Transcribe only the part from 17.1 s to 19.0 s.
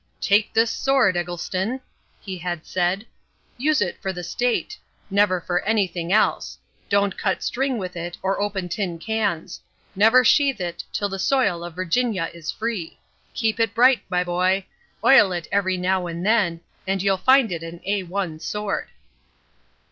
find it an A 1 sword."